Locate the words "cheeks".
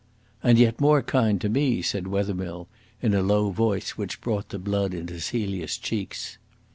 5.77-6.39